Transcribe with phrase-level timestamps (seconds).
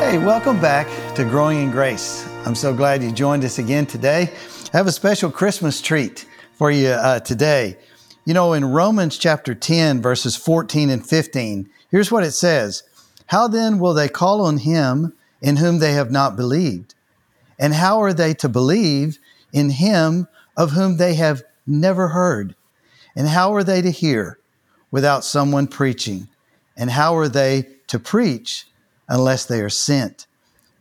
[0.00, 2.26] Hey, welcome back to Growing in Grace.
[2.46, 4.32] I'm so glad you joined us again today.
[4.72, 7.76] I have a special Christmas treat for you uh, today.
[8.24, 12.82] You know, in Romans chapter 10, verses 14 and 15, here's what it says
[13.26, 16.94] How then will they call on him in whom they have not believed?
[17.58, 19.18] And how are they to believe
[19.52, 22.56] in him of whom they have never heard?
[23.14, 24.38] And how are they to hear
[24.90, 26.28] without someone preaching?
[26.74, 28.64] And how are they to preach
[29.10, 30.26] unless they are sent.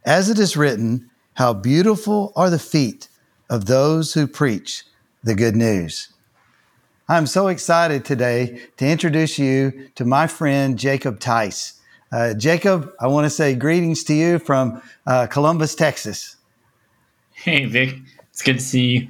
[0.05, 3.09] As it is written, How beautiful are the feet
[3.49, 4.83] of those who preach
[5.23, 6.09] the good news.
[7.09, 11.79] I'm so excited today to introduce you to my friend Jacob Theiss.
[12.11, 16.35] Uh, Jacob, I want to say greetings to you from uh, Columbus, Texas.
[17.33, 17.95] Hey, Vic.
[18.31, 19.07] It's good to see you.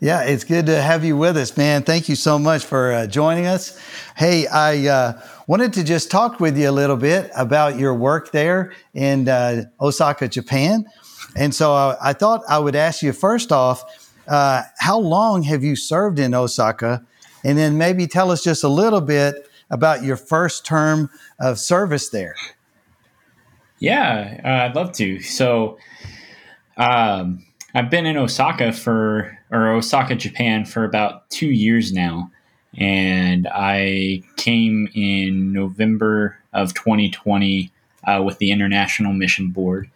[0.00, 1.82] Yeah, it's good to have you with us, man.
[1.82, 3.76] Thank you so much for uh, joining us.
[4.16, 8.30] Hey, I uh, wanted to just talk with you a little bit about your work
[8.30, 10.86] there in uh, Osaka, Japan.
[11.34, 13.82] And so I, uh, I, thought I would ask you first off,
[14.28, 17.04] uh, how long have you served in Osaka?
[17.42, 22.10] And then maybe tell us just a little bit about your first term of service
[22.10, 22.36] there.
[23.80, 25.20] Yeah, uh, I'd love to.
[25.22, 25.78] So,
[26.76, 32.30] um, I've been in Osaka for, or Osaka, Japan for about two years now
[32.76, 37.70] and I came in November of 2020
[38.04, 39.90] uh, with the International Mission Board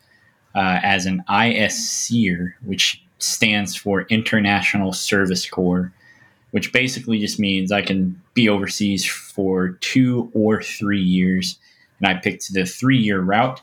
[0.54, 5.92] uh, as an ISCer, which stands for International Service Corps,
[6.50, 11.58] which basically just means I can be overseas for two or three years.
[11.98, 13.60] And I picked the three year route.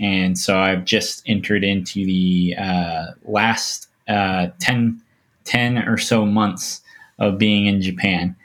[0.00, 5.00] And so I've just entered into the uh, last uh, 10,
[5.44, 6.82] 10 or so months
[7.18, 8.36] of being in Japan.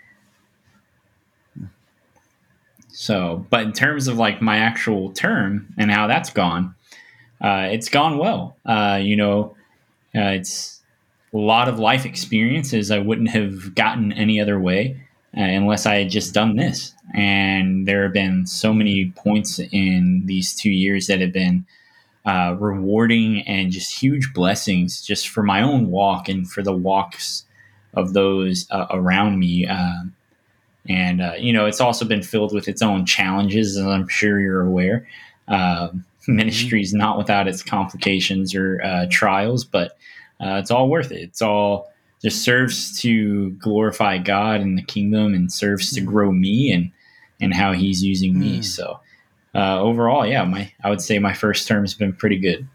[2.90, 6.76] So, but in terms of like my actual term and how that's gone,
[7.42, 8.56] uh, it's gone well.
[8.66, 9.56] Uh, you know,
[10.16, 10.82] uh, it's
[11.34, 15.03] a lot of life experiences I wouldn't have gotten any other way
[15.34, 16.94] unless I had just done this.
[17.14, 21.66] And there have been so many points in these two years that have been
[22.26, 27.46] uh, rewarding and just huge blessings just for my own walk and for the walks
[27.94, 29.68] of those uh, around me.
[29.68, 30.14] Um,
[30.88, 34.40] and uh, you know it's also been filled with its own challenges as i'm sure
[34.40, 35.08] you're aware
[35.48, 35.90] uh,
[36.28, 39.98] ministry is not without its complications or uh, trials but
[40.42, 41.92] uh, it's all worth it it's all
[42.24, 46.92] just serves to glorify god and the kingdom and serves to grow me and
[47.42, 48.64] and how he's using me mm.
[48.64, 49.00] so
[49.56, 52.68] uh, overall yeah my i would say my first term has been pretty good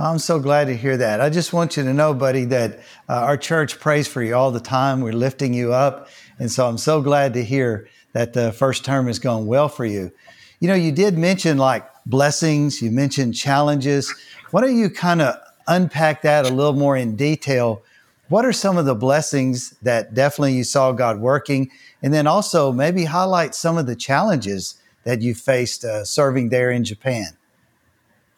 [0.00, 1.20] I'm so glad to hear that.
[1.20, 4.50] I just want you to know, buddy, that uh, our church prays for you all
[4.50, 5.02] the time.
[5.02, 6.08] We're lifting you up.
[6.38, 9.84] And so I'm so glad to hear that the first term has gone well for
[9.84, 10.10] you.
[10.58, 14.12] You know, you did mention like blessings, you mentioned challenges.
[14.52, 15.36] Why don't you kind of
[15.68, 17.82] unpack that a little more in detail?
[18.30, 21.68] What are some of the blessings that definitely you saw God working?
[22.00, 26.70] And then also maybe highlight some of the challenges that you faced uh, serving there
[26.70, 27.36] in Japan.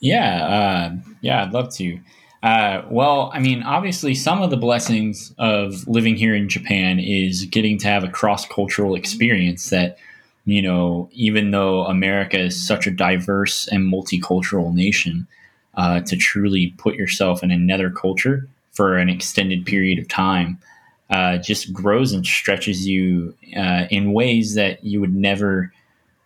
[0.01, 2.01] Yeah, uh, yeah, I'd love to.
[2.43, 7.45] Uh, well, I mean, obviously, some of the blessings of living here in Japan is
[7.45, 9.99] getting to have a cross cultural experience that,
[10.47, 15.27] you know, even though America is such a diverse and multicultural nation,
[15.75, 20.59] uh, to truly put yourself in another culture for an extended period of time
[21.11, 25.73] uh, just grows and stretches you uh, in ways that you would never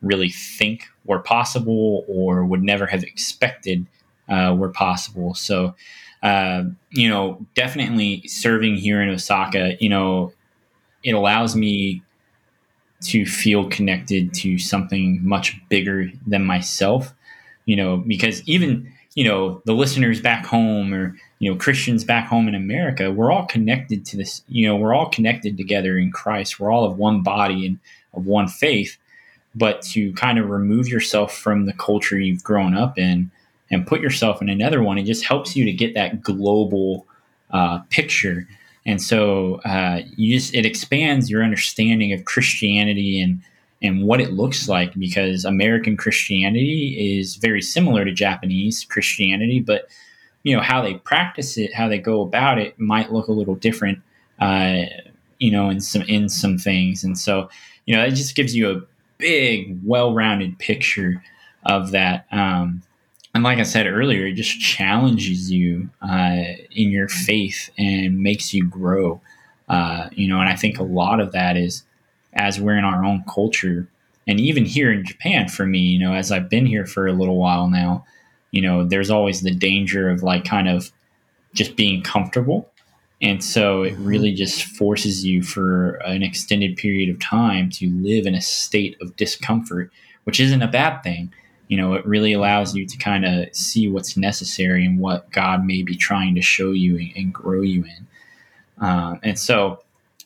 [0.01, 3.87] really think were possible or would never have expected
[4.29, 5.35] uh, were possible.
[5.35, 5.75] So,
[6.23, 10.33] uh, you know, definitely serving here in Osaka, you know,
[11.03, 12.03] it allows me
[13.05, 17.13] to feel connected to something much bigger than myself,
[17.65, 22.29] you know, because even, you know, the listeners back home or, you know, Christians back
[22.29, 26.13] home in America, we're all connected to this, you know, we're all connected together in
[26.13, 26.61] Christ.
[26.61, 27.81] We're all of one body and
[28.15, 28.97] of one faith
[29.57, 33.31] but to kind of remove yourself from the culture you've grown up in
[33.71, 37.07] and put yourself in another one, it just helps you to get that global
[37.51, 38.47] uh, picture.
[38.85, 43.41] and so uh, you just it expands your understanding of Christianity and
[43.83, 49.89] and what it looks like because American Christianity is very similar to Japanese Christianity, but
[50.43, 53.57] you know how they practice it, how they go about it might look a little
[53.57, 53.99] different,
[54.39, 54.83] uh,
[55.39, 57.51] you know, in some in some things, and so
[57.85, 58.81] you know it just gives you a
[59.19, 61.23] big, well-rounded picture
[61.65, 62.27] of that.
[62.31, 62.83] Um,
[63.35, 68.55] and like I said earlier, it just challenges you uh, in your faith and makes
[68.55, 69.21] you grow.
[69.69, 71.83] Uh, you know, and I think a lot of that is
[72.37, 73.89] as we're in our own culture,
[74.27, 77.13] and even here in Japan, for me, you know, as I've been here for a
[77.13, 78.05] little while now,
[78.51, 80.91] you know, there's always the danger of like kind of
[81.55, 82.71] just being comfortable.
[83.23, 84.05] And so it mm-hmm.
[84.05, 88.97] really just forces you for an extended period of time to live in a state
[89.01, 89.91] of discomfort,
[90.25, 91.33] which isn't a bad thing.
[91.69, 95.65] You know, it really allows you to kind of see what's necessary and what God
[95.65, 98.85] may be trying to show you and, grow you in.
[98.85, 99.83] Uh, and so,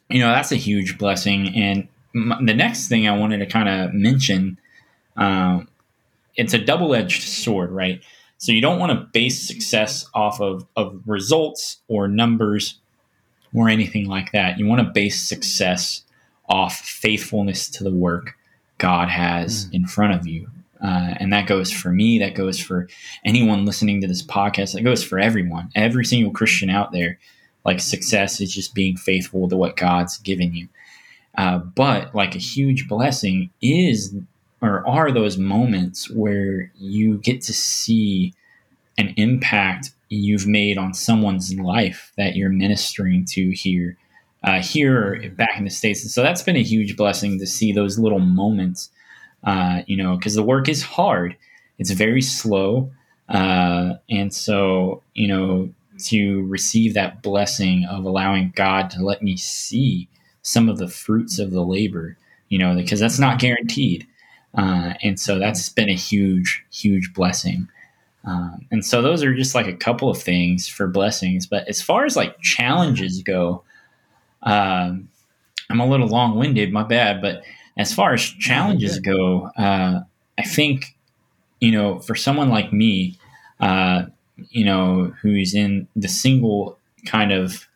[0.08, 1.54] you know, that's a huge blessing.
[1.54, 4.58] And the next thing I wanted to kind of mention,
[5.16, 5.68] um,
[6.36, 8.02] it's a double edged sword, right?
[8.38, 12.78] So you don't want to base success off of, of results or numbers
[13.54, 14.58] or anything like that.
[14.58, 16.02] You want to base success
[16.48, 18.34] off faithfulness to the work
[18.78, 19.74] God has mm.
[19.74, 20.48] in front of you.
[20.82, 22.88] Uh, and that goes for me, that goes for
[23.24, 27.18] anyone listening to this podcast, that goes for everyone, every single Christian out there.
[27.66, 30.68] Like success is just being faithful to what God's given you.
[31.36, 34.14] Uh, but like a huge blessing is
[34.62, 38.34] or are those moments where you get to see
[38.98, 43.96] an impact you've made on someone's life that you're ministering to here
[44.42, 46.02] uh, here back in the states.
[46.02, 48.90] And so that's been a huge blessing to see those little moments
[49.44, 51.36] uh, you know because the work is hard.
[51.78, 52.90] It's very slow
[53.30, 55.70] uh, and so you know
[56.06, 60.08] to receive that blessing of allowing god to let me see
[60.42, 62.16] some of the fruits of the labor,
[62.48, 64.06] you know, because that's not guaranteed.
[64.54, 67.68] Uh, and so that's been a huge, huge blessing.
[68.24, 71.46] Um, and so those are just like a couple of things for blessings.
[71.46, 73.62] But as far as like challenges go,
[74.42, 75.08] um,
[75.70, 77.22] I'm a little long winded, my bad.
[77.22, 77.42] But
[77.76, 80.00] as far as challenges go, uh,
[80.38, 80.96] I think,
[81.60, 83.18] you know, for someone like me,
[83.60, 84.04] uh,
[84.50, 87.68] you know, who's in the single kind of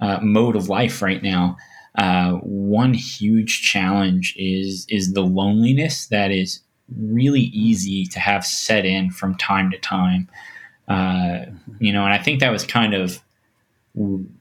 [0.00, 1.56] uh, mode of life right now,
[1.96, 6.60] uh, one huge challenge is is the loneliness that is
[6.98, 10.28] really easy to have set in from time to time.
[10.88, 11.46] Uh,
[11.78, 13.20] you know, and I think that was kind of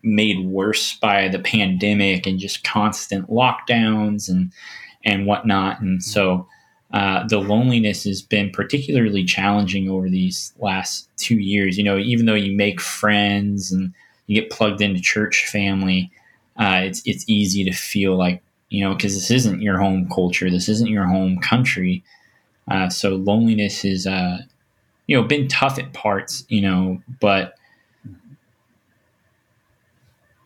[0.02, 4.52] made worse by the pandemic and just constant lockdowns and
[5.06, 5.80] and whatnot.
[5.80, 6.48] And so
[6.92, 11.78] uh, the loneliness has been particularly challenging over these last two years.
[11.78, 13.94] You know, even though you make friends and
[14.26, 16.12] you get plugged into church family,
[16.58, 20.50] uh, it's it's easy to feel like you know because this isn't your home culture,
[20.50, 22.04] this isn't your home country.
[22.70, 24.40] Uh, so loneliness is uh,
[25.08, 27.56] you know been tough at parts, you know, but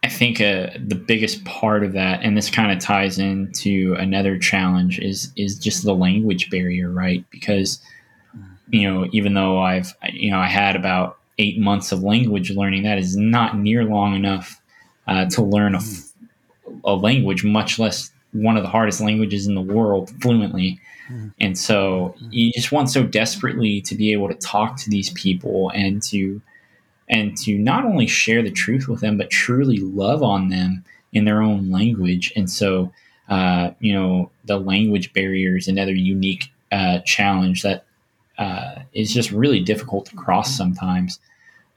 [0.03, 4.37] I think uh, the biggest part of that, and this kind of ties into another
[4.37, 7.25] challenge, is is just the language barrier, right?
[7.29, 7.81] Because
[8.69, 12.83] you know, even though I've you know I had about eight months of language learning,
[12.83, 14.61] that is not near long enough
[15.07, 15.81] uh, to learn a,
[16.83, 20.79] a, language, much less one of the hardest languages in the world fluently.
[21.09, 21.27] Mm-hmm.
[21.39, 25.71] And so you just want so desperately to be able to talk to these people
[25.73, 26.41] and to
[27.09, 31.23] and to not only share the truth with them, but truly love on them in
[31.23, 32.33] their own language.
[32.35, 32.91] And so,
[33.29, 37.85] uh, you know, the language barrier is another unique uh, challenge that
[38.37, 41.19] uh, is just really difficult to cross sometimes.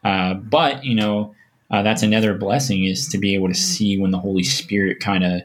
[0.02, 1.35] Uh, but you know,
[1.71, 5.25] uh, that's another blessing is to be able to see when the Holy Spirit kind
[5.25, 5.43] of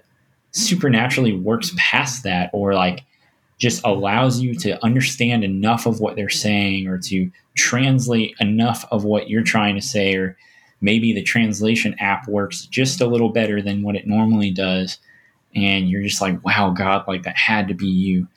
[0.52, 3.04] supernaturally works past that or like
[3.58, 9.04] just allows you to understand enough of what they're saying or to translate enough of
[9.04, 10.38] what you're trying to say or
[10.82, 14.98] maybe the translation app works just a little better than what it normally does.
[15.56, 18.28] And you're just like wow god like that had to be you.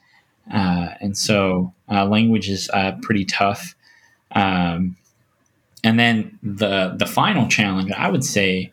[0.53, 3.75] Uh, and so uh, language is uh, pretty tough.
[4.33, 4.97] Um,
[5.85, 8.73] and then the the final challenge I would say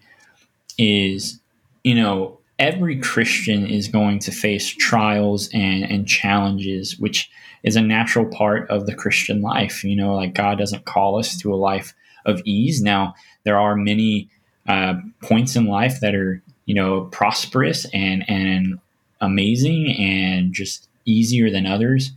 [0.78, 1.40] is,
[1.84, 7.30] you know, every Christian is going to face trials and, and challenges, which
[7.64, 9.84] is a natural part of the Christian life.
[9.84, 11.94] You know, like God doesn't call us to a life
[12.26, 12.82] of ease.
[12.82, 14.30] Now, there are many
[14.68, 18.80] uh, points in life that are, you know, prosperous and and
[19.22, 22.12] amazing and just easier than others.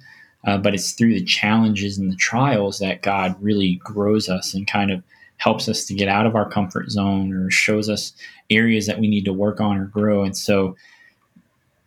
[0.48, 4.66] Uh, but it's through the challenges and the trials that God really grows us and
[4.66, 5.02] kind of
[5.36, 8.14] helps us to get out of our comfort zone or shows us
[8.48, 10.22] areas that we need to work on or grow.
[10.22, 10.74] And so,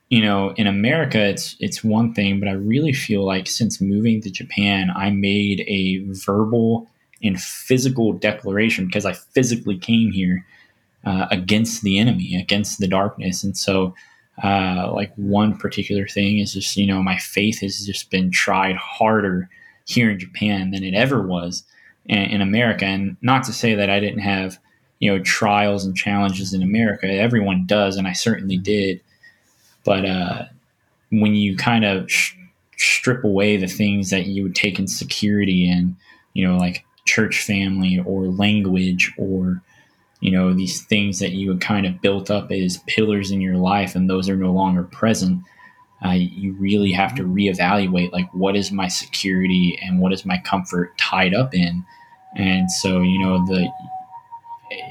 [0.09, 4.21] you know, in America, it's it's one thing, but I really feel like since moving
[4.21, 6.87] to Japan, I made a verbal
[7.23, 10.45] and physical declaration because I physically came here
[11.03, 13.95] uh, against the enemy, against the darkness, and so.
[14.41, 18.75] Uh, like one particular thing is just you know my faith has just been tried
[18.75, 19.49] harder
[19.85, 21.63] here in Japan than it ever was
[22.05, 22.85] in, in America.
[22.85, 24.59] And not to say that I didn't have,
[24.99, 27.07] you know, trials and challenges in America.
[27.07, 29.01] Everyone does, and I certainly did.
[29.83, 30.45] But uh,
[31.11, 32.35] when you kind of sh-
[32.77, 35.95] strip away the things that you would take in security and,
[36.33, 39.61] you know, like church family or language or,
[40.21, 43.57] you know, these things that you had kind of built up as pillars in your
[43.57, 45.41] life and those are no longer present,
[46.05, 50.37] uh, you really have to reevaluate like what is my security and what is my
[50.37, 51.83] comfort tied up in?
[52.35, 53.67] And so you know the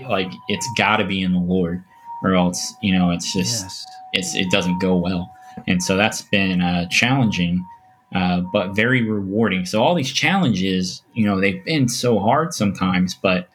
[0.09, 1.83] like it's got to be in the lord
[2.23, 3.87] or else you know it's just yes.
[4.13, 5.35] it's it doesn't go well.
[5.67, 7.65] And so that's been uh, challenging
[8.15, 9.65] uh, but very rewarding.
[9.65, 13.49] So all these challenges you know they've been so hard sometimes but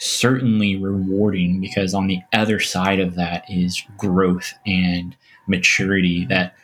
[0.00, 5.14] certainly rewarding because on the other side of that is growth and
[5.46, 6.54] maturity that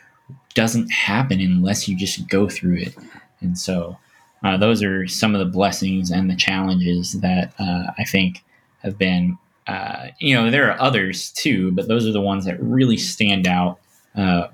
[0.55, 2.95] doesn't happen unless you just go through it.
[3.39, 3.95] And so
[4.43, 8.43] uh, those are some of the blessings and the challenges that uh, I think
[8.81, 12.59] have been, uh, you know, there are others too, but those are the ones that
[12.59, 13.79] really stand out
[14.15, 14.47] uh,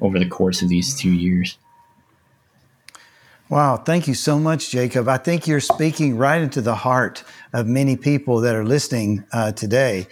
[0.00, 1.58] over the course of these two years.
[3.50, 5.08] Wow, thank you so much, Jacob.
[5.08, 9.50] I think you're speaking right into the heart of many people that are listening uh,
[9.50, 10.06] today.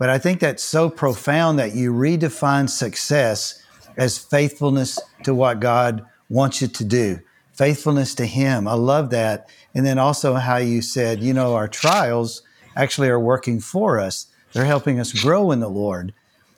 [0.00, 3.64] But I think that's so profound that you redefine success
[3.96, 7.20] as faithfulness to what God wants you to do,
[7.52, 8.66] faithfulness to Him.
[8.66, 9.48] I love that.
[9.72, 12.42] And then also how you said, you know, our trials
[12.74, 16.12] actually are working for us, they're helping us grow in the Lord.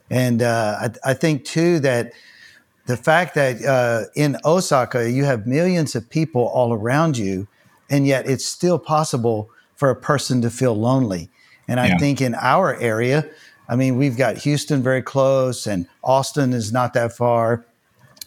[0.09, 2.13] And uh, I, I, think too that
[2.85, 7.47] the fact that uh, in Osaka you have millions of people all around you,
[7.89, 11.29] and yet it's still possible for a person to feel lonely.
[11.67, 11.97] And I yeah.
[11.97, 13.29] think in our area,
[13.69, 17.65] I mean, we've got Houston very close and Austin is not that far.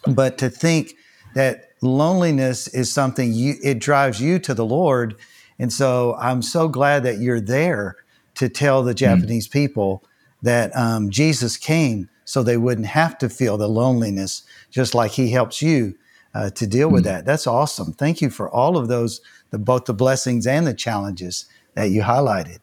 [0.05, 0.95] But to think
[1.35, 5.15] that loneliness is something you, it drives you to the Lord.
[5.59, 7.97] And so I'm so glad that you're there
[8.35, 8.97] to tell the hmm.
[8.97, 9.51] Japanese mm.
[9.51, 10.03] people
[10.43, 15.31] that um, Jesus came so they wouldn't have to feel the loneliness, just like he
[15.31, 15.95] helps you
[16.35, 17.09] uh, to deal with hmm.
[17.09, 17.25] that.
[17.25, 17.93] That's awesome.
[17.93, 22.01] Thank you for all of those, the, both the blessings and the challenges that you
[22.01, 22.59] highlighted.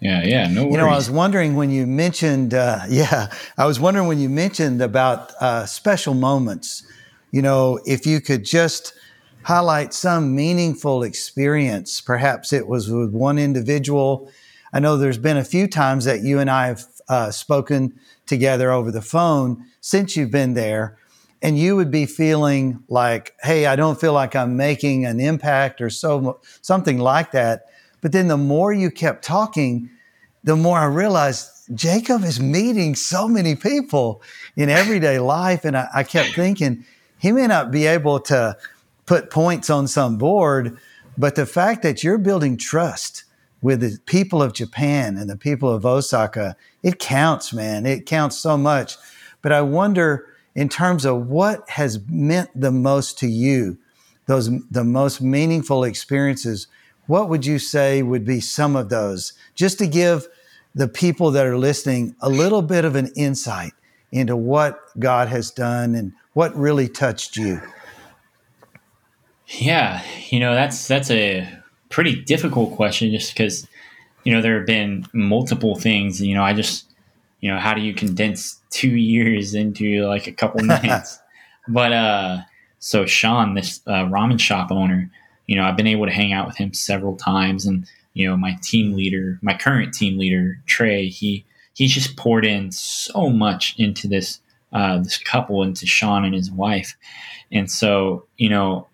[0.00, 0.72] Yeah, yeah, no worries.
[0.72, 4.30] You know, I was wondering when you mentioned, uh, yeah, I was wondering when you
[4.30, 6.82] mentioned about uh, special moments.
[7.32, 8.94] You know, if you could just
[9.42, 14.30] highlight some meaningful experience, perhaps it was with one individual.
[14.76, 18.70] I know there's been a few times that you and I have uh, spoken together
[18.70, 20.98] over the phone since you've been there,
[21.40, 25.80] and you would be feeling like, "Hey, I don't feel like I'm making an impact,"
[25.80, 27.66] or so something like that
[28.06, 29.90] but then the more you kept talking,
[30.44, 34.22] the more I realized Jacob is meeting so many people
[34.54, 35.64] in everyday life.
[35.64, 36.84] And I, I kept thinking
[37.18, 38.56] he may not be able to
[39.06, 40.78] put points on some board,
[41.18, 43.24] but the fact that you're building trust
[43.66, 46.54] with the people of Japan and the people of Osaka,
[46.84, 47.84] it counts, man.
[47.84, 48.94] It counts so much.
[49.42, 53.76] But I wonder, in terms of what has meant the most to you,
[54.26, 56.68] those the most meaningful experiences
[57.08, 59.32] what would you say would be some of those?
[59.56, 60.28] Just to give
[60.76, 63.72] the people that are listening a little bit of an insight
[64.12, 67.60] into what God has done and what really touched you.
[69.48, 71.48] Yeah, you know, that's that's a
[71.88, 73.66] pretty difficult question just because
[74.24, 76.86] you know there have been multiple things, you know, I just
[77.40, 81.18] you know, how do you condense 2 years into like a couple minutes?
[81.68, 82.38] but uh
[82.78, 85.10] so Sean, this uh, ramen shop owner,
[85.46, 88.36] you know, I've been able to hang out with him several times, and you know,
[88.36, 93.74] my team leader, my current team leader, Trey, he he's just poured in so much
[93.78, 94.40] into this
[94.72, 96.96] uh, this couple, into Sean and his wife,
[97.50, 98.86] and so you know,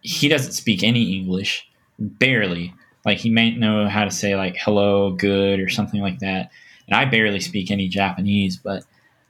[0.00, 2.74] he doesn't speak any English, barely.
[3.04, 6.50] Like he might know how to say like hello, good, or something like that,
[6.86, 8.84] and I barely speak any Japanese, but.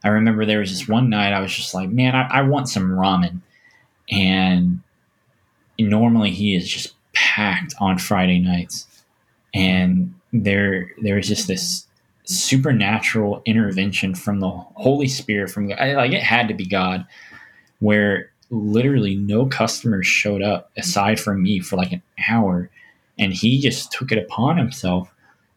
[0.07, 2.69] I remember there was this one night I was just like, man, I, I want
[2.69, 3.41] some ramen.
[4.11, 4.81] And
[5.79, 8.87] normally he is just packed on Friday nights,
[9.55, 11.87] and there there is just this
[12.25, 17.07] supernatural intervention from the Holy Spirit from like it had to be God,
[17.81, 22.71] where literally no customers showed up aside from me for like an hour,
[23.19, 25.13] and he just took it upon himself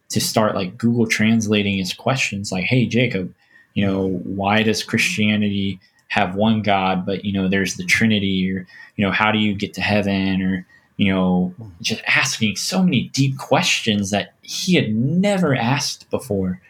[0.10, 3.34] to start like Google translating his questions, like, "Hey, Jacob,
[3.74, 5.80] you know, why does Christianity
[6.10, 8.66] have one God, but you know, there's the Trinity, or
[8.96, 10.66] you know, how do you get to heaven, or
[10.98, 16.62] you know, just asking so many deep questions that he had never asked before."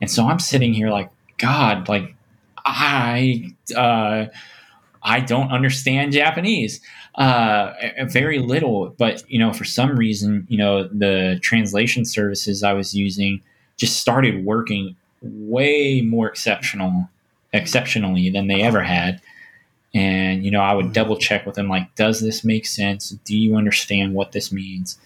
[0.00, 2.14] And so I'm sitting here like, God, like
[2.64, 4.26] I uh,
[5.02, 6.80] I don't understand Japanese
[7.16, 7.72] uh,
[8.06, 12.94] very little, but you know, for some reason, you know, the translation services I was
[12.94, 13.42] using
[13.76, 17.08] just started working way more exceptional,
[17.52, 19.20] exceptionally than they ever had.
[19.92, 23.10] And you know, I would double check with him, like, does this make sense?
[23.24, 24.98] Do you understand what this means?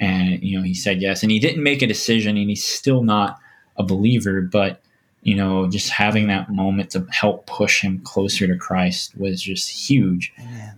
[0.00, 3.02] And you know, he said yes, and he didn't make a decision, and he's still
[3.02, 3.38] not
[3.76, 4.81] a believer, but
[5.22, 9.70] you know, just having that moment to help push him closer to Christ was just
[9.70, 10.32] huge.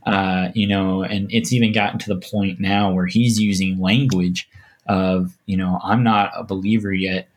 [0.05, 4.49] Uh, you know, and it's even gotten to the point now where he's using language
[4.87, 7.29] of, you know, I'm not a believer yet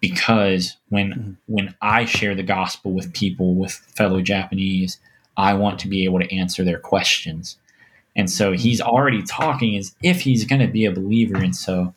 [0.00, 1.32] because when mm-hmm.
[1.46, 4.98] when I share the gospel with people, with fellow Japanese,
[5.36, 7.58] I want to be able to answer their questions.
[8.16, 8.60] And so mm-hmm.
[8.60, 11.36] he's already talking as if he's going to be a believer.
[11.36, 11.94] And so,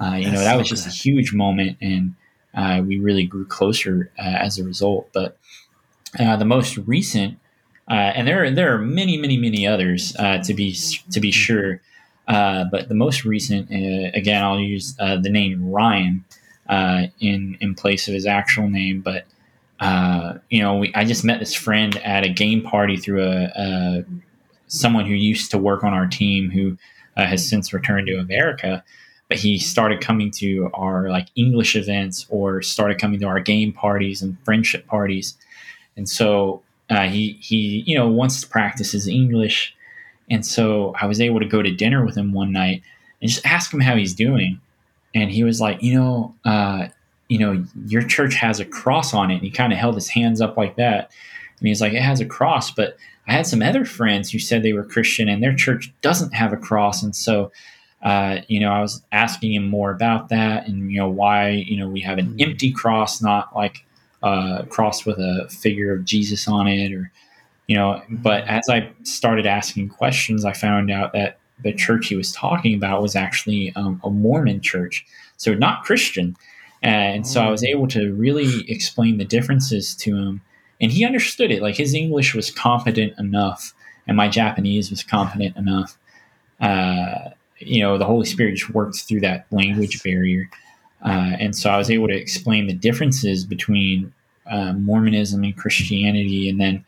[0.00, 0.92] uh, you That's know, that so was just good.
[0.92, 1.76] a huge moment.
[1.80, 2.14] And
[2.54, 5.08] uh, we really grew closer uh, as a result.
[5.12, 5.36] But
[6.18, 7.38] uh, the most recent,
[7.90, 10.76] uh, and there are, there are many, many, many others uh, to be
[11.10, 11.80] to be sure.
[12.26, 13.70] but the most recent,
[14.14, 16.24] again, I'll use the name Ryan
[17.20, 19.00] in in place of his actual name.
[19.02, 19.26] But
[20.48, 24.04] you know, we, I just met this friend at a game party through a, a
[24.66, 26.76] someone who used to work on our team who
[27.16, 28.84] has since returned to America
[29.28, 33.72] but he started coming to our like English events or started coming to our game
[33.72, 35.36] parties and friendship parties.
[35.96, 39.74] And so uh, he he you know wants to practice his English,
[40.30, 42.82] and so I was able to go to dinner with him one night
[43.20, 44.60] and just ask him how he's doing,
[45.14, 46.88] and he was like, you know, uh,
[47.28, 50.08] you know, your church has a cross on it, and he kind of held his
[50.08, 51.10] hands up like that,
[51.58, 54.62] and he's like, it has a cross, but I had some other friends who said
[54.62, 57.52] they were Christian and their church doesn't have a cross, and so
[58.02, 61.76] uh, you know, I was asking him more about that and, you know, why, you
[61.76, 62.50] know, we have an mm-hmm.
[62.50, 63.84] empty cross, not like
[64.22, 67.10] a cross with a figure of Jesus on it or,
[67.66, 68.50] you know, but mm-hmm.
[68.50, 73.02] as I started asking questions, I found out that the church he was talking about
[73.02, 75.04] was actually um, a Mormon church.
[75.36, 76.36] So not Christian.
[76.82, 77.68] And so I was oh.
[77.68, 80.40] able to really explain the differences to him
[80.80, 81.62] and he understood it.
[81.62, 83.74] Like his English was competent enough
[84.06, 85.98] and my Japanese was competent enough.
[86.60, 90.48] Uh, you know, the Holy Spirit just worked through that language barrier.
[91.04, 94.12] Uh, and so I was able to explain the differences between
[94.50, 96.84] uh, Mormonism and Christianity, and then,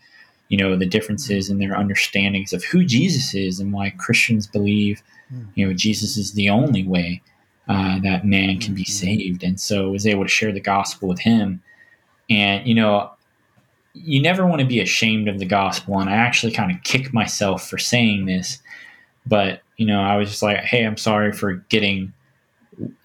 [0.49, 5.03] you know, the differences in their understandings of who Jesus is and why Christians believe,
[5.29, 5.45] hmm.
[5.55, 7.23] you know, Jesus is the only way
[7.69, 8.91] uh, that man can be hmm.
[8.91, 9.45] saved.
[9.45, 11.63] And so I was able to share the gospel with him.
[12.29, 13.11] And, you know,
[13.93, 15.99] you never want to be ashamed of the gospel.
[15.99, 18.59] And I actually kind of kick myself for saying this,
[19.27, 22.13] but you know, I was just like, hey, I'm sorry for getting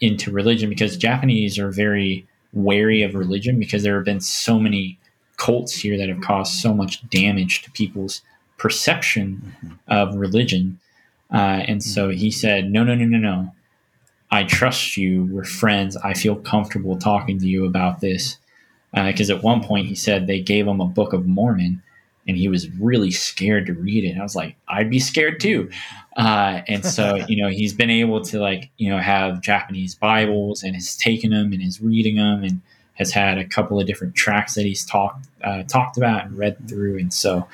[0.02, 5.00] into religion because Japanese are very wary of religion because there have been so many
[5.38, 8.22] cults here that have caused so much damage to people's
[8.58, 9.76] perception mm-hmm.
[9.88, 10.78] of religion.
[11.34, 12.18] Uh, and so mm-hmm.
[12.18, 13.54] he said, no, no, no, no, no.
[14.30, 15.30] I trust you.
[15.32, 15.96] We're friends.
[15.96, 18.38] I feel comfortable talking to you about this.
[18.94, 21.82] Because uh, at one point he said they gave him a Book of Mormon
[22.28, 24.10] and he was really scared to read it.
[24.10, 25.70] And I was like, I'd be scared too.
[26.18, 30.64] Uh, and so, you know, he's been able to like, you know, have Japanese Bibles
[30.64, 32.62] and has taken them and is reading them and
[32.94, 36.68] has had a couple of different tracts that he's talked uh, talked about and read
[36.68, 36.98] through.
[36.98, 37.48] And so,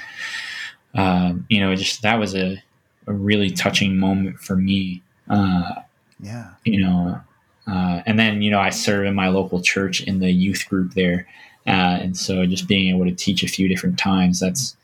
[0.94, 2.62] um, you know, just that was a,
[3.08, 5.02] a really touching moment for me.
[5.30, 5.82] Uh,
[6.20, 6.52] yeah.
[6.64, 7.22] You know,
[7.68, 10.94] uh, and then, you know, I serve in my local church in the youth group
[10.94, 11.28] there.
[11.68, 14.76] Uh, and so just being able to teach a few different times, that's,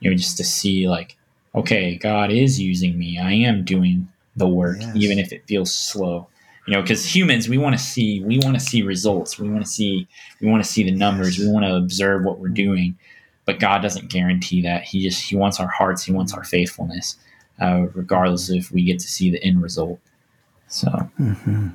[0.00, 1.16] you know, just to see like,
[1.54, 3.18] okay, God is using me.
[3.18, 4.96] I am doing the work, yes.
[4.96, 6.28] even if it feels slow.
[6.66, 9.38] You know, because humans, we want to see, we want to see results.
[9.38, 10.08] We want to see,
[10.40, 11.38] we want to see the numbers.
[11.38, 11.46] Yes.
[11.46, 12.98] We want to observe what we're doing.
[13.44, 14.82] But God doesn't guarantee that.
[14.82, 16.02] He just He wants our hearts.
[16.02, 17.16] He wants our faithfulness,
[17.60, 20.00] uh, regardless if we get to see the end result.
[20.66, 20.88] So,
[21.20, 21.68] mm-hmm.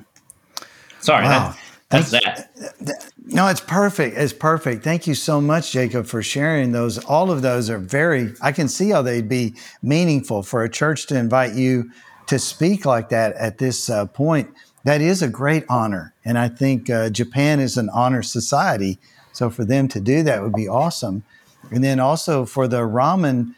[1.00, 1.48] sorry, wow.
[1.48, 1.58] that,
[1.92, 3.12] that's, that.
[3.24, 4.16] No, it's perfect.
[4.16, 4.82] It's perfect.
[4.82, 7.02] Thank you so much, Jacob, for sharing those.
[7.04, 11.06] All of those are very, I can see how they'd be meaningful for a church
[11.06, 11.90] to invite you
[12.26, 14.50] to speak like that at this uh, point.
[14.84, 16.14] That is a great honor.
[16.24, 18.98] And I think uh, Japan is an honor society.
[19.32, 21.24] So for them to do that would be awesome.
[21.70, 23.54] And then also for the ramen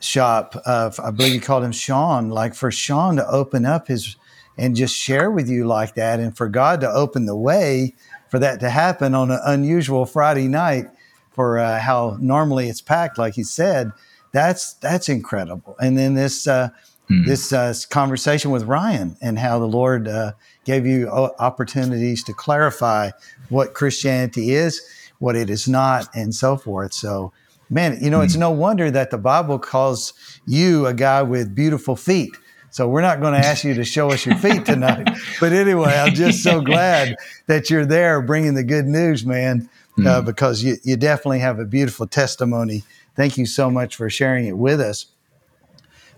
[0.00, 4.16] shop, uh, I believe you called him Sean, like for Sean to open up his
[4.56, 7.94] and just share with you like that and for God to open the way
[8.28, 10.86] for that to happen on an unusual Friday night
[11.30, 13.92] for uh, how normally it's packed, like you said,
[14.32, 15.76] that's that's incredible.
[15.80, 16.70] And then this uh,
[17.10, 17.26] mm.
[17.26, 20.32] this uh, conversation with Ryan and how the Lord uh,
[20.64, 23.10] gave you opportunities to clarify
[23.48, 24.80] what Christianity is,
[25.18, 26.92] what it is not, and so forth.
[26.92, 27.32] So,
[27.70, 28.24] man, you know, mm.
[28.24, 30.12] it's no wonder that the Bible calls
[30.46, 32.36] you a guy with beautiful feet.
[32.74, 35.08] So we're not going to ask you to show us your feet tonight.
[35.40, 37.14] but anyway, I'm just so glad
[37.46, 40.04] that you're there bringing the good news, man, mm.
[40.04, 40.26] uh, hmm.
[40.26, 42.82] because you, you definitely have a beautiful testimony.
[43.14, 45.06] Thank you so much for sharing it with us.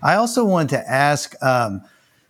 [0.01, 1.83] I also want to ask um,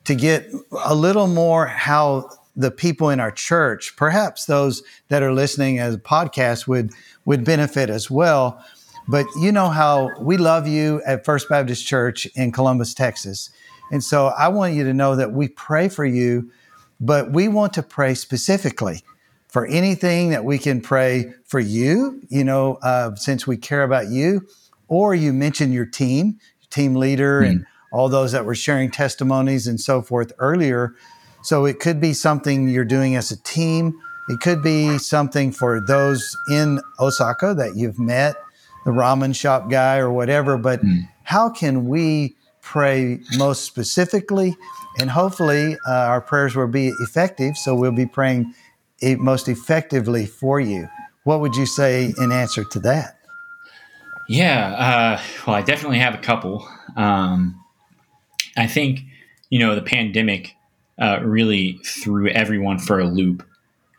[0.03, 0.51] to get
[0.83, 5.95] a little more how the people in our church, perhaps those that are listening as
[5.95, 6.91] a podcast, would
[7.23, 8.61] would benefit as well.
[9.07, 13.51] But you know how we love you at First Baptist Church in Columbus, Texas.
[13.91, 16.51] And so I want you to know that we pray for you,
[16.99, 19.03] but we want to pray specifically
[19.47, 24.09] for anything that we can pray for you, you know, uh, since we care about
[24.09, 24.45] you,
[24.87, 27.49] or you mentioned your team, team leader, mm.
[27.49, 30.95] and all those that were sharing testimonies and so forth earlier.
[31.43, 33.99] So it could be something you're doing as a team.
[34.29, 38.35] It could be something for those in Osaka that you've met,
[38.85, 40.57] the ramen shop guy or whatever.
[40.57, 41.07] But mm.
[41.23, 42.36] how can we
[42.71, 44.55] pray most specifically?
[44.99, 47.55] And hopefully uh, our prayers will be effective.
[47.55, 48.53] So we'll be praying
[49.01, 50.87] most effectively for you.
[51.23, 53.19] What would you say in answer to that?
[54.27, 56.67] Yeah, uh, well, I definitely have a couple.
[56.95, 57.63] Um,
[58.57, 59.01] I think,
[59.49, 60.53] you know, the pandemic
[60.99, 63.43] uh, really threw everyone for a loop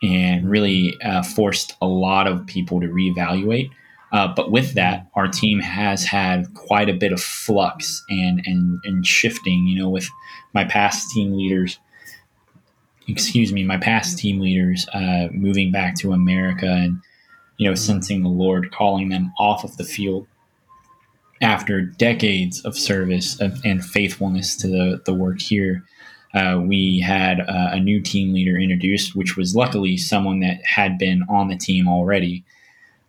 [0.03, 3.71] and really uh, forced a lot of people to reevaluate.
[4.11, 8.79] Uh, but with that, our team has had quite a bit of flux and, and,
[8.83, 10.09] and shifting, you know, with
[10.53, 11.79] my past team leaders,
[13.07, 16.99] excuse me, my past team leaders uh, moving back to America and,
[17.57, 20.27] you know, sensing the Lord calling them off of the field
[21.41, 25.83] after decades of service and faithfulness to the, the work here,
[26.33, 30.97] uh, we had uh, a new team leader introduced, which was luckily someone that had
[30.97, 32.43] been on the team already.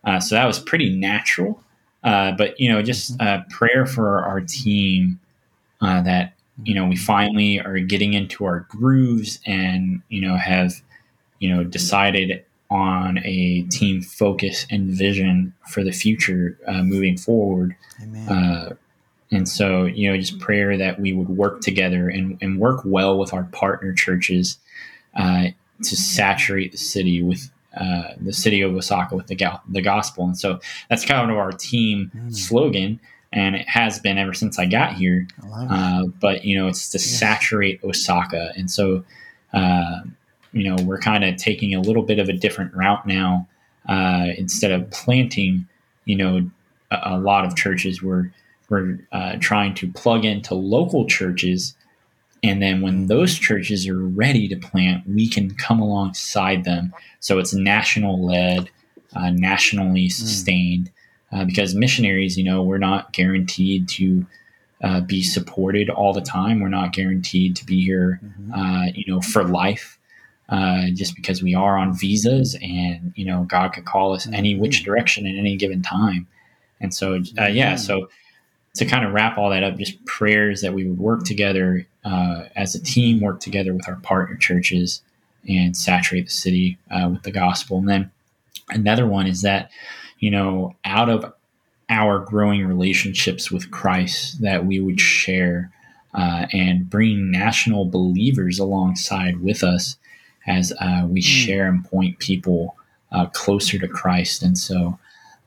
[0.03, 1.63] Uh, so that was pretty natural.
[2.03, 3.47] Uh, but, you know, just mm-hmm.
[3.49, 5.19] prayer for our team
[5.81, 6.33] uh, that,
[6.63, 10.81] you know, we finally are getting into our grooves and, you know, have,
[11.39, 17.75] you know, decided on a team focus and vision for the future uh, moving forward.
[18.29, 18.69] Uh,
[19.31, 23.17] and so, you know, just prayer that we would work together and, and work well
[23.17, 24.57] with our partner churches
[25.15, 25.47] uh,
[25.83, 30.25] to saturate the city with uh, the city of Osaka with the, the gospel.
[30.25, 32.35] And so that's kind of our team mm.
[32.35, 32.99] slogan.
[33.33, 35.25] And it has been ever since I got here.
[35.53, 37.05] I uh, but, you know, it's to yes.
[37.05, 38.51] saturate Osaka.
[38.57, 39.05] And so,
[39.53, 40.01] uh,
[40.51, 43.47] you know, we're kind of taking a little bit of a different route now.
[43.87, 45.65] Uh, instead of planting,
[46.05, 46.49] you know,
[46.91, 48.31] a, a lot of churches, we're
[48.69, 51.75] we're uh, trying to plug into local churches,
[52.43, 56.93] and then when those churches are ready to plant, we can come alongside them.
[57.19, 58.69] So it's national led,
[59.15, 60.09] uh, nationally hmm.
[60.09, 60.91] sustained.
[61.33, 61.47] Mm.
[61.47, 64.25] because missionaries, you know, we're not guaranteed to
[64.83, 66.59] uh, be supported all the time.
[66.59, 68.53] We're not guaranteed to be here, mm-hmm.
[68.53, 69.97] uh, you know, for life
[70.51, 74.55] uh, just because we are on visas and you know God could call us any
[74.55, 74.85] which mm-hmm.
[74.85, 76.27] direction at any given time.
[76.81, 78.09] And so, uh, yeah, so
[78.75, 82.43] to kind of wrap all that up, just prayers that we would work together uh,
[82.55, 85.01] as a team, work together with our partner churches,
[85.47, 87.77] and saturate the city uh, with the gospel.
[87.77, 88.11] And then
[88.69, 89.71] another one is that
[90.19, 91.33] you know out of
[91.89, 95.71] our growing relationships with Christ, that we would share.
[96.13, 99.95] Uh, and bring national believers alongside with us
[100.47, 101.23] as uh, we mm.
[101.23, 102.75] share and point people
[103.11, 104.43] uh, closer to Christ.
[104.43, 104.97] And so,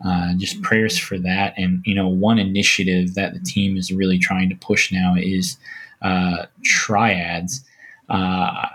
[0.04, 1.54] uh, just prayers for that.
[1.56, 5.56] And you know, one initiative that the team is really trying to push now is
[6.02, 7.64] uh, triads.
[8.08, 8.66] Uh,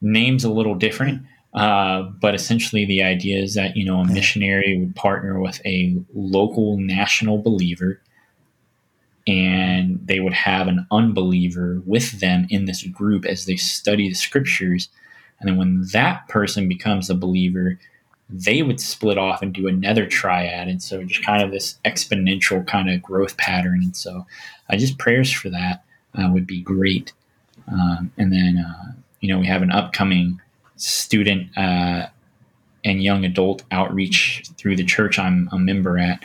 [0.00, 1.22] names a little different.
[1.54, 5.96] Uh, but essentially, the idea is that you know a missionary would partner with a
[6.14, 8.00] local national believer,
[9.26, 14.14] and they would have an unbeliever with them in this group as they study the
[14.14, 14.88] scriptures
[15.40, 17.78] and then when that person becomes a believer,
[18.30, 20.68] they would split off and do another triad.
[20.68, 23.80] And so just kind of this exponential kind of growth pattern.
[23.82, 24.26] And so
[24.70, 27.12] uh, just prayers for that uh, would be great.
[27.72, 30.40] Um, and then, uh, you know, we have an upcoming
[30.76, 32.06] student uh,
[32.84, 36.22] and young adult outreach through the church I'm a member at.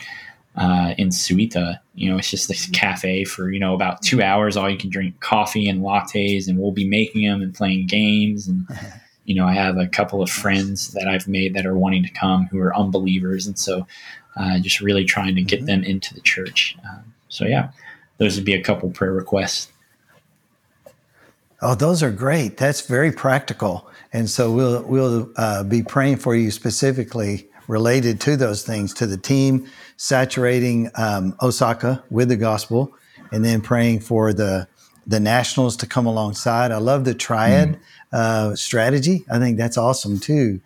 [0.56, 1.80] uh, in Suita.
[1.94, 4.56] You know, it's just this cafe for you know about two hours.
[4.56, 8.48] All you can drink coffee and lattes, and we'll be making them and playing games.
[8.48, 8.66] And
[9.24, 12.10] you know, I have a couple of friends that I've made that are wanting to
[12.10, 13.86] come who are unbelievers, and so
[14.36, 15.66] uh, just really trying to get mm-hmm.
[15.66, 16.76] them into the church.
[16.88, 17.70] Um, so yeah,
[18.18, 19.70] those would be a couple prayer requests.
[21.62, 22.58] Oh, those are great.
[22.58, 23.88] That's very practical.
[24.12, 29.06] And so we'll we'll uh, be praying for you specifically related to those things, to
[29.06, 32.94] the team saturating um, Osaka with the gospel,
[33.32, 34.68] and then praying for the
[35.06, 36.72] the nationals to come alongside.
[36.72, 37.80] I love the triad mm.
[38.12, 39.24] uh, strategy.
[39.30, 40.60] I think that's awesome too.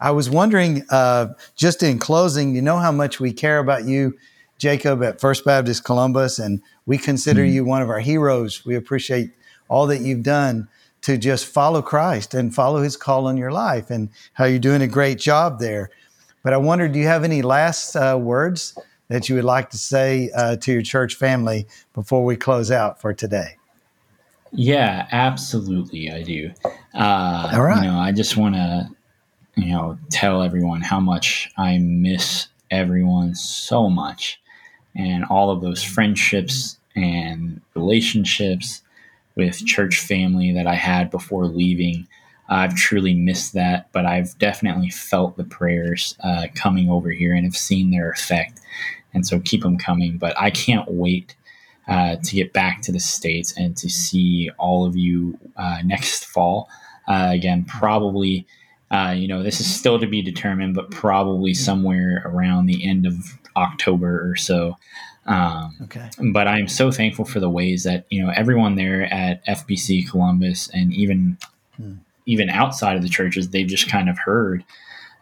[0.00, 4.18] I was wondering, uh, just in closing, you know how much we care about you,
[4.58, 7.52] Jacob, at First Baptist Columbus, and we consider mm.
[7.52, 8.64] you one of our heroes.
[8.66, 9.30] We appreciate
[9.68, 10.68] all that you've done
[11.02, 14.82] to just follow Christ and follow his call in your life and how you're doing
[14.82, 15.90] a great job there.
[16.42, 18.76] But I wonder, do you have any last uh, words
[19.08, 23.00] that you would like to say uh, to your church family before we close out
[23.00, 23.56] for today?
[24.54, 26.50] Yeah, absolutely, I do.
[26.94, 27.84] Uh, All right.
[27.84, 28.88] You know, I just want to,
[29.56, 34.40] you know, tell everyone how much I miss everyone so much,
[34.94, 38.82] and all of those friendships and relationships
[39.36, 42.06] with church family that I had before leaving.
[42.48, 47.44] I've truly missed that, but I've definitely felt the prayers uh, coming over here and
[47.44, 48.60] have seen their effect.
[49.14, 50.18] And so keep them coming.
[50.18, 51.34] But I can't wait
[51.88, 56.24] uh, to get back to the States and to see all of you uh, next
[56.24, 56.68] fall.
[57.06, 58.46] Uh, again, probably,
[58.90, 63.06] uh, you know, this is still to be determined, but probably somewhere around the end
[63.06, 64.76] of October or so.
[65.26, 66.10] Um, okay.
[66.32, 70.68] But I'm so thankful for the ways that you know everyone there at FBC Columbus
[70.74, 71.38] and even
[71.76, 71.94] hmm.
[72.26, 74.64] even outside of the churches, they've just kind of heard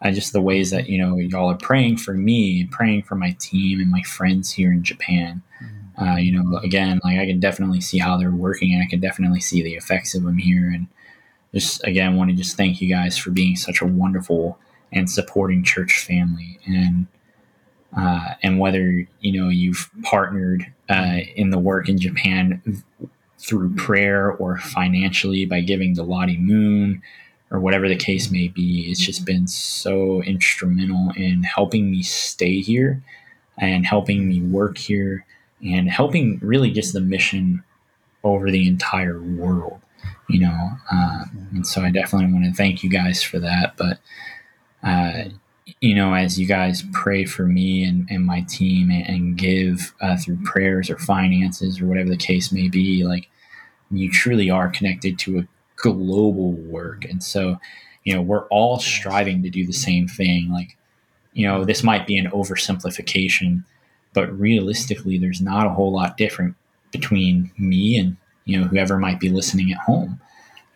[0.02, 3.14] uh, just the ways that you know y'all are praying for me, and praying for
[3.14, 5.42] my team and my friends here in Japan.
[5.60, 5.66] Hmm.
[6.00, 9.00] Uh, you know, again, like I can definitely see how they're working, and I can
[9.00, 10.70] definitely see the effects of them here.
[10.70, 10.86] And
[11.54, 14.58] just again, want to just thank you guys for being such a wonderful
[14.92, 16.58] and supporting church family.
[16.66, 17.06] And
[17.96, 22.82] uh, and whether you know you've partnered uh, in the work in Japan
[23.38, 27.02] through prayer or financially by giving the Lottie Moon
[27.50, 32.60] or whatever the case may be, it's just been so instrumental in helping me stay
[32.60, 33.02] here
[33.58, 35.26] and helping me work here
[35.62, 37.62] and helping really just the mission
[38.24, 39.80] over the entire world,
[40.28, 40.70] you know.
[40.90, 43.76] Uh, and so I definitely want to thank you guys for that.
[43.76, 43.98] But
[44.82, 45.30] uh,
[45.80, 49.94] you know, as you guys pray for me and, and my team and, and give
[50.00, 53.28] uh, through prayers or finances or whatever the case may be, like
[53.90, 57.04] you truly are connected to a global work.
[57.04, 57.58] And so,
[58.04, 60.50] you know, we're all striving to do the same thing.
[60.50, 60.76] Like,
[61.32, 63.64] you know, this might be an oversimplification,
[64.14, 66.54] but realistically, there's not a whole lot different
[66.90, 70.20] between me and, you know, whoever might be listening at home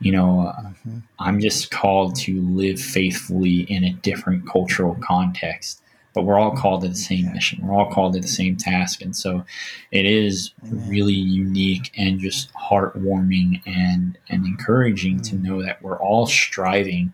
[0.00, 0.98] you know mm-hmm.
[1.18, 5.82] i'm just called to live faithfully in a different cultural context
[6.14, 9.00] but we're all called to the same mission we're all called to the same task
[9.00, 9.44] and so
[9.90, 10.88] it is Amen.
[10.88, 15.22] really unique and just heartwarming and and encouraging mm-hmm.
[15.22, 15.42] to mm.
[15.42, 17.12] know that we're all striving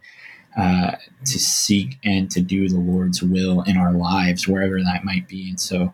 [0.56, 0.92] uh,
[1.24, 5.48] to seek and to do the lord's will in our lives wherever that might be
[5.48, 5.92] and so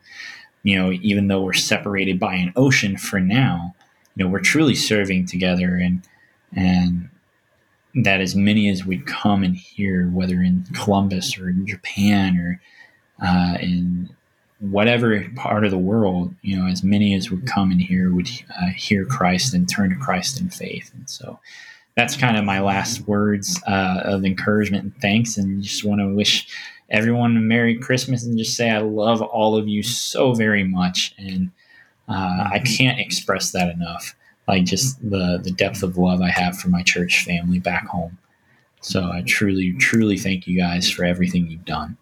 [0.63, 3.75] you know even though we're separated by an ocean for now
[4.17, 6.03] you know we're truly serving together and
[6.55, 7.09] and
[7.95, 12.61] that as many as would come and hear, whether in Columbus or in Japan or
[13.25, 14.11] uh, in
[14.61, 18.29] whatever part of the world, you know, as many as would come and hear would
[18.61, 20.93] uh, hear Christ and turn to Christ in faith.
[20.95, 21.41] And so
[21.99, 25.37] that's kind of my last words uh, of encouragement and thanks.
[25.37, 26.47] And just want to wish
[26.91, 31.13] everyone a Merry Christmas and just say I love all of you so very much.
[31.19, 31.51] And
[32.09, 34.15] uh, I can't express that enough
[34.47, 38.17] like just the the depth of love I have for my church family back home.
[38.81, 41.97] So I truly, truly thank you guys for everything you've done.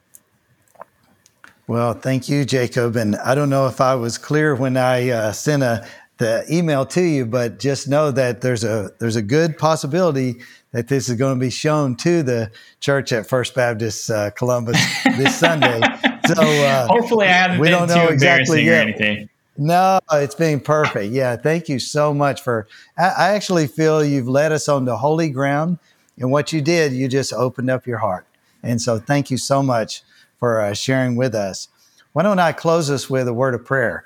[1.66, 2.96] Well, thank you, Jacob.
[2.96, 5.86] And I don't know if I was clear when I uh, sent a
[6.18, 10.36] the email to you, but just know that there's a there's a good possibility
[10.72, 12.50] that this is going to be shown to the
[12.80, 14.78] church at First Baptist uh, Columbus
[15.16, 15.80] this Sunday.
[16.26, 18.88] So uh, hopefully, I haven't we don't know exactly yet.
[18.88, 19.28] anything.
[19.56, 21.12] No, it's been perfect.
[21.12, 22.66] Yeah, thank you so much for.
[22.98, 25.78] I, actually feel you've led us on the holy ground,
[26.18, 28.26] and what you did, you just opened up your heart,
[28.60, 30.02] and so thank you so much
[30.40, 31.68] for uh, sharing with us.
[32.12, 34.04] Why don't I close us with a word of prayer?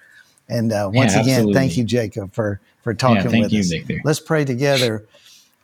[0.50, 3.68] And uh, once yeah, again, thank you, Jacob, for for talking yeah, with you, us.
[3.68, 4.00] Victor.
[4.04, 5.06] Let's pray together.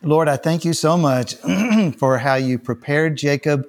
[0.03, 1.35] Lord, I thank you so much
[1.99, 3.69] for how you prepared Jacob,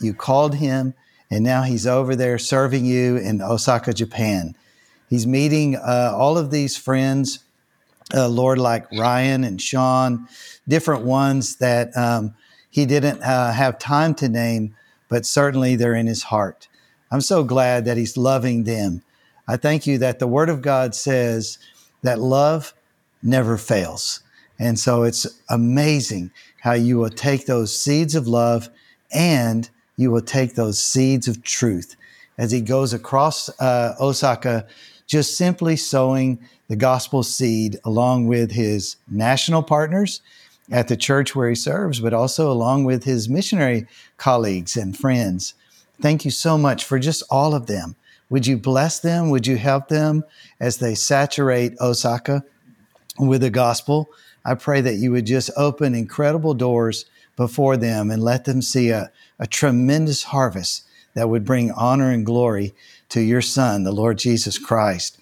[0.00, 0.94] you called him,
[1.30, 4.54] and now he's over there serving you in Osaka, Japan.
[5.10, 7.40] He's meeting uh, all of these friends,
[8.14, 10.28] uh, Lord, like Ryan and Sean,
[10.66, 12.34] different ones that um,
[12.70, 14.74] he didn't uh, have time to name,
[15.08, 16.68] but certainly they're in his heart.
[17.10, 19.02] I'm so glad that he's loving them.
[19.48, 21.58] I thank you that the Word of God says
[22.02, 22.74] that love
[23.22, 24.20] never fails.
[24.58, 26.30] And so it's amazing
[26.60, 28.70] how you will take those seeds of love
[29.12, 31.96] and you will take those seeds of truth
[32.38, 34.66] as he goes across uh, Osaka,
[35.06, 40.20] just simply sowing the gospel seed along with his national partners
[40.70, 45.54] at the church where he serves, but also along with his missionary colleagues and friends.
[46.00, 47.94] Thank you so much for just all of them.
[48.28, 49.30] Would you bless them?
[49.30, 50.24] Would you help them
[50.58, 52.44] as they saturate Osaka
[53.18, 54.08] with the gospel?
[54.44, 58.90] I pray that you would just open incredible doors before them and let them see
[58.90, 60.84] a, a tremendous harvest
[61.14, 62.74] that would bring honor and glory
[63.10, 65.18] to your Son, the Lord Jesus Christ.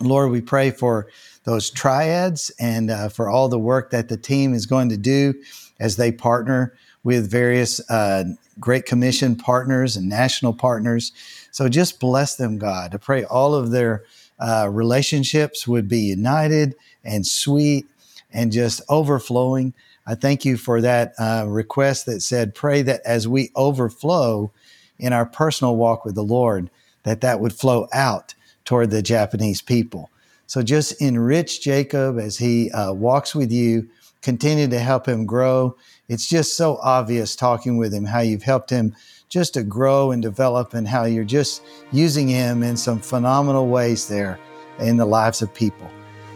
[0.00, 1.08] Lord, we pray for
[1.44, 5.34] those triads and uh, for all the work that the team is going to do
[5.80, 6.74] as they partner
[7.08, 8.22] with various uh,
[8.60, 11.10] Great Commission partners and national partners.
[11.52, 12.94] So just bless them, God.
[12.94, 14.04] I pray all of their
[14.38, 17.86] uh, relationships would be united and sweet
[18.30, 19.72] and just overflowing.
[20.06, 24.50] I thank you for that uh, request that said, pray that as we overflow
[24.98, 26.68] in our personal walk with the Lord,
[27.04, 28.34] that that would flow out
[28.66, 30.10] toward the Japanese people.
[30.46, 33.88] So just enrich Jacob as he uh, walks with you,
[34.20, 35.74] continue to help him grow.
[36.08, 38.96] It's just so obvious talking with him how you've helped him
[39.28, 44.08] just to grow and develop and how you're just using him in some phenomenal ways
[44.08, 44.38] there
[44.78, 45.90] in the lives of people.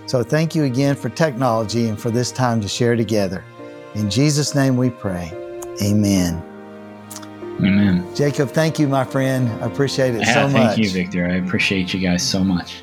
[0.06, 3.42] So thank you again for technology and for this time to share together.
[3.94, 5.32] In Jesus' name we pray.
[5.82, 6.42] Amen.
[7.58, 8.14] Amen.
[8.14, 9.48] Jacob, thank you, my friend.
[9.62, 10.76] I appreciate it yeah, so much.
[10.76, 11.26] Thank you, Victor.
[11.26, 12.82] I appreciate you guys so much.